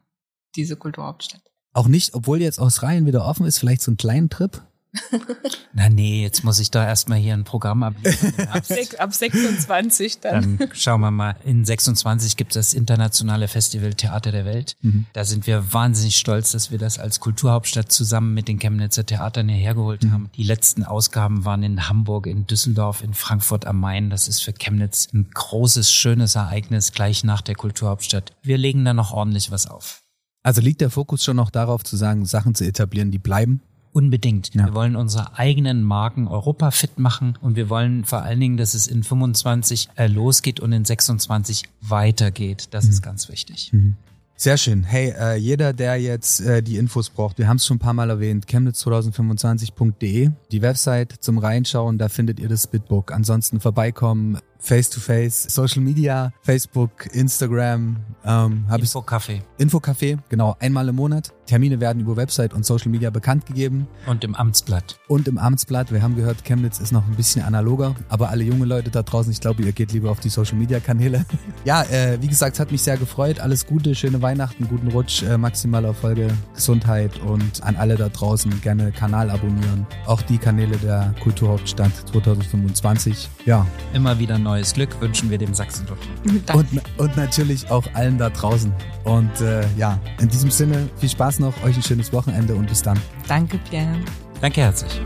[0.56, 1.42] diese Kulturhauptstadt.
[1.74, 4.62] Auch nicht, obwohl jetzt Australien wieder offen ist, vielleicht so einen kleinen Trip
[5.74, 8.34] Na nee, jetzt muss ich da erstmal hier ein Programm abliefern.
[8.50, 8.64] ab,
[8.98, 10.58] ab 26 dann.
[10.58, 11.36] Dann schauen wir mal.
[11.46, 14.76] In 26 gibt es das internationale Festival Theater der Welt.
[14.82, 15.06] Mhm.
[15.14, 19.48] Da sind wir wahnsinnig stolz, dass wir das als Kulturhauptstadt zusammen mit den Chemnitzer Theatern
[19.48, 20.12] hierher geholt mhm.
[20.12, 20.30] haben.
[20.36, 24.10] Die letzten Ausgaben waren in Hamburg, in Düsseldorf, in Frankfurt am Main.
[24.10, 28.34] Das ist für Chemnitz ein großes, schönes Ereignis gleich nach der Kulturhauptstadt.
[28.42, 30.02] Wir legen da noch ordentlich was auf.
[30.42, 33.62] Also liegt der Fokus schon noch darauf zu sagen, Sachen zu etablieren, die bleiben?
[33.92, 34.54] Unbedingt.
[34.54, 34.68] Ja.
[34.68, 38.74] Wir wollen unsere eigenen Marken Europa fit machen und wir wollen vor allen Dingen, dass
[38.74, 42.68] es in 25 äh, losgeht und in 26 weitergeht.
[42.72, 42.92] Das mhm.
[42.92, 43.74] ist ganz wichtig.
[43.74, 43.96] Mhm.
[44.36, 44.84] Sehr schön.
[44.84, 47.94] Hey, äh, jeder, der jetzt äh, die Infos braucht, wir haben es schon ein paar
[47.94, 53.12] Mal erwähnt, chemnitz2025.de, die Website zum Reinschauen, da findet ihr das Bitbook.
[53.12, 57.98] Ansonsten vorbeikommen, Face-to-Face, Social Media, Facebook, Instagram.
[58.26, 59.42] Ähm, Infocafé.
[59.58, 61.34] Infocafé, genau, einmal im Monat.
[61.46, 63.88] Termine werden über Website und Social Media bekannt gegeben.
[64.06, 65.00] Und im Amtsblatt.
[65.08, 65.92] Und im Amtsblatt.
[65.92, 69.32] Wir haben gehört, Chemnitz ist noch ein bisschen analoger, aber alle junge Leute da draußen,
[69.32, 71.26] ich glaube, ihr geht lieber auf die Social Media Kanäle.
[71.66, 73.40] ja, äh, wie gesagt, es hat mich sehr gefreut.
[73.40, 78.62] Alles Gute, schöne Weihnachten, guten Rutsch, äh, maximale Erfolge, Gesundheit und an alle da draußen
[78.62, 79.88] gerne Kanal abonnieren.
[80.06, 83.30] Auch die Kanäle der Kulturhauptstadt 2025.
[83.46, 83.66] Ja.
[83.94, 86.56] Immer wieder neu neues Glück wünschen wir dem Sachsen-Doktor.
[86.56, 88.74] Und, und natürlich auch allen da draußen.
[89.04, 92.82] Und äh, ja, in diesem Sinne, viel Spaß noch, euch ein schönes Wochenende und bis
[92.82, 93.00] dann.
[93.28, 94.00] Danke, Pierre.
[94.42, 95.02] Danke herzlich.